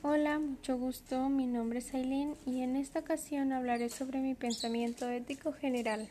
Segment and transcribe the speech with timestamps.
[0.00, 1.28] Hola, mucho gusto.
[1.28, 6.08] Mi nombre es Aileen y en esta ocasión hablaré sobre mi pensamiento ético general.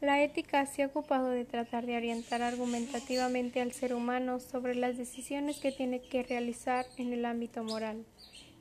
[0.00, 4.96] La ética se ha ocupado de tratar de orientar argumentativamente al ser humano sobre las
[4.96, 8.04] decisiones que tiene que realizar en el ámbito moral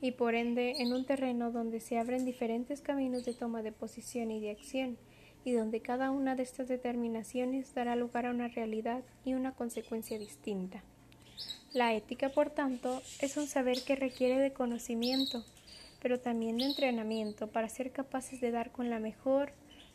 [0.01, 4.31] y por ende en un terreno donde se abren diferentes caminos de toma de posición
[4.31, 4.97] y de acción
[5.45, 10.17] y donde cada una de estas determinaciones dará lugar a una realidad y una consecuencia
[10.17, 10.83] distinta.
[11.73, 15.45] La ética, por tanto, es un saber que requiere de conocimiento,
[16.01, 19.51] pero también de entrenamiento para ser capaces de dar con la mejor,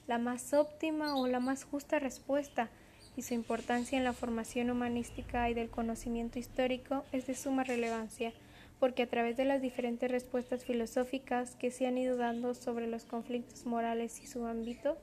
[0.06, 2.70] la más óptima o la más justa respuesta,
[3.16, 8.32] y su importancia en la formación humanística y del conocimiento histórico es de suma relevancia,
[8.80, 13.04] porque a través de las diferentes respuestas filosóficas que se han ido dando sobre los
[13.04, 14.98] conflictos morales y su ámbito,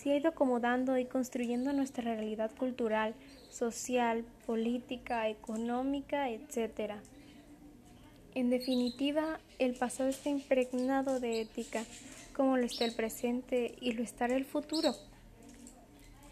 [0.00, 3.14] se ha ido acomodando y construyendo nuestra realidad cultural,
[3.50, 6.94] social, política, económica, etc.
[8.34, 11.84] En definitiva, el pasado está impregnado de ética,
[12.34, 14.94] como lo está el presente y lo estará el futuro.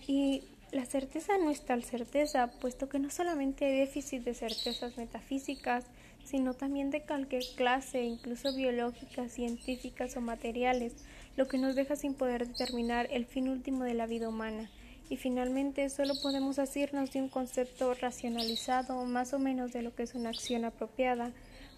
[0.06, 4.96] Y la certeza no es tal certeza, puesto que no solamente hay déficit de certezas
[4.96, 5.84] metafísicas,
[6.24, 10.94] sino también de cualquier clase, incluso biológicas, científicas o materiales,
[11.39, 14.69] lo que nos deja sin poder determinar el fin último de la vida humana.
[15.08, 20.03] Y finalmente solo podemos asirnos de un concepto racionalizado más o menos de lo que
[20.03, 21.30] es una acción apropiada,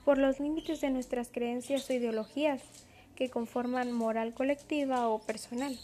[0.07, 2.63] por los límites de nuestras creencias o ideologías
[3.17, 5.79] que conforman moral colectiva o personal.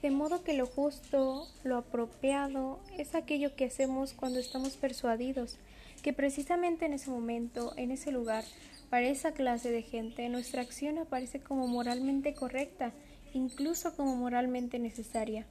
[0.00, 5.58] De modo que lo justo, lo apropiado, es aquello que hacemos cuando estamos persuadidos
[6.02, 8.44] que precisamente en ese momento, en ese lugar,
[8.90, 12.92] para esa clase de gente, nuestra acción aparece como moralmente correcta,
[13.32, 15.46] incluso como moralmente necesaria,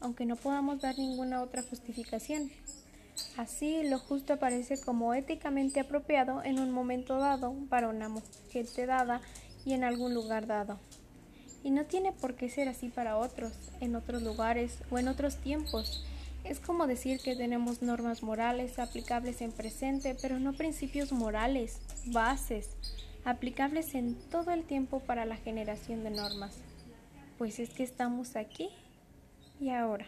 [0.00, 2.50] aunque no podamos dar ninguna otra justificación.
[3.36, 8.08] Así, lo justo aparece como éticamente apropiado en un momento dado para una
[8.50, 9.20] gente dada
[9.64, 10.78] y en algún lugar dado.
[11.64, 15.36] Y no tiene por qué ser así para otros, en otros lugares o en otros
[15.38, 16.04] tiempos
[16.48, 22.70] es como decir que tenemos normas morales aplicables en presente, pero no principios morales, bases,
[23.24, 26.56] aplicables en todo el tiempo para la generación de normas.
[27.38, 28.70] Pues es que estamos aquí
[29.60, 30.06] y ahora.